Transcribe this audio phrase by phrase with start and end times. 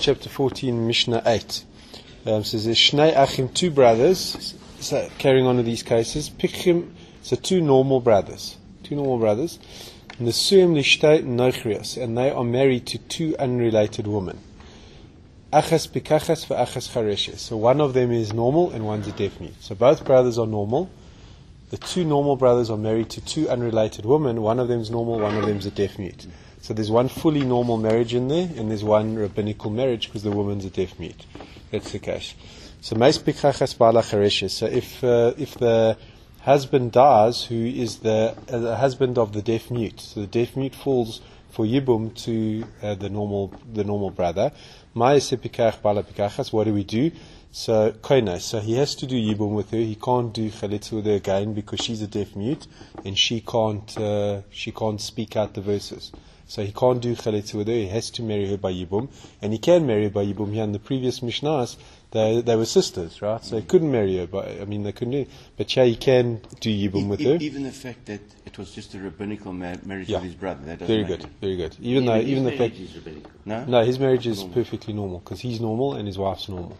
[0.00, 1.64] Chapter 14, Mishnah 8.
[2.26, 6.28] Um, says there's Shnei Achim, two brothers, so carrying on with these cases.
[6.28, 6.90] Pichim,
[7.22, 8.56] so two normal brothers.
[8.82, 9.58] Two normal brothers.
[10.20, 14.38] Nesuim Lishtei Nochrios, and they are married to two unrelated women.
[15.52, 17.38] Achas Pikachas for Achas Chareshes.
[17.38, 19.54] So one of them is normal and one's a deaf mute.
[19.60, 20.90] So both brothers are normal.
[21.70, 24.42] The two normal brothers are married to two unrelated women.
[24.42, 26.26] One of them is normal, one of them is a deaf mute.
[26.66, 30.32] So there's one fully normal marriage in there, and there's one rabbinical marriage because the
[30.32, 31.24] woman's a deaf mute.
[31.70, 32.34] That's the case.
[32.80, 35.96] So meis pikachas bala So if uh, if the
[36.40, 40.56] husband dies, who is the, uh, the husband of the deaf mute, so the deaf
[40.56, 44.50] mute falls for yibum to uh, the normal the normal brother.
[44.92, 45.20] What
[46.64, 47.12] do we do?
[47.52, 49.78] So koina, so he has to do yibum with her.
[49.78, 52.66] He can't do chalitza with her again because she's a deaf mute
[53.04, 56.12] and she can't uh, she can't speak out the verses.
[56.48, 57.72] So he can't do chalitza with her.
[57.72, 59.08] He has to marry her by yibum,
[59.42, 60.52] and he can marry her by yibum.
[60.52, 61.76] Here in the previous mishnahs,
[62.12, 63.42] they they were sisters, right?
[63.42, 64.26] So he couldn't marry her.
[64.26, 65.12] But I mean, they couldn't.
[65.12, 65.26] Do,
[65.56, 67.36] but yeah, he can do yibum with e- her.
[67.40, 70.18] Even the fact that it was just a rabbinical ma- marriage Yeah.
[70.18, 70.60] with his brother.
[70.66, 71.16] That doesn't Very matter.
[71.16, 71.76] good, very good.
[71.80, 73.64] Even though, even the fact, is rabbinical, No.
[73.64, 74.54] no, his marriage is Normal.
[74.54, 76.76] perfectly normal because he's normal and his wife's normal.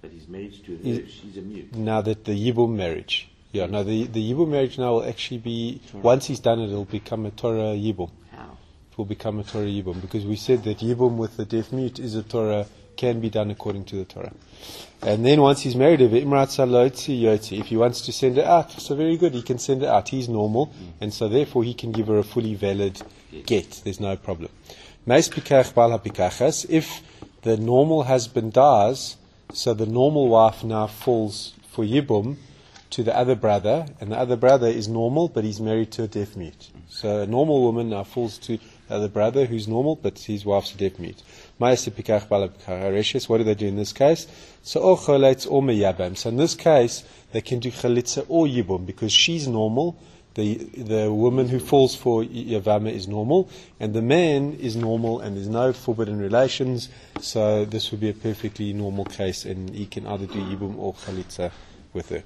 [0.00, 1.74] But he's married to her, He's- she's a mute.
[1.74, 5.80] Now that the yibum marriage, yeah, no, the the yibum marriage now will actually be
[5.92, 8.10] once he's done it, it'll become a Torah yibum.
[8.30, 8.56] How?
[8.92, 11.98] It will become a Torah yibum because we said that yibum with the deaf mute
[11.98, 14.32] is a Torah can be done according to the Torah.
[15.02, 18.44] And then once he's married her, "Imrat saloti yoti," if he wants to send her
[18.44, 20.08] out, so very good, he can send her out.
[20.08, 20.72] He's normal, mm.
[21.00, 23.00] and so therefore he can give her a fully valid
[23.46, 23.80] get.
[23.84, 24.50] There's no problem.
[25.06, 26.66] Meis pikach bal hapikachas.
[26.68, 27.02] If
[27.42, 29.16] the normal husband dies,
[29.52, 32.36] so the normal wife now falls for yibum
[32.90, 36.08] to the other brother, and the other brother is normal, but he's married to a
[36.08, 36.70] deaf mute.
[36.88, 40.74] So a normal woman now falls to the other brother who's normal, but his wife's
[40.74, 41.22] a deaf mute.
[41.58, 44.26] What do they do in this case?
[44.62, 46.16] So oh, or choletz or meyabam.
[46.16, 49.98] So in this case, they can do chalitza or yibum because she's normal.
[50.38, 53.50] The the woman who falls for yavama is normal,
[53.80, 56.90] and the man is normal, and there's no forbidden relations.
[57.20, 60.94] So this would be a perfectly normal case, and he can either do yibum or
[60.94, 61.50] chalitza
[61.92, 62.22] with her.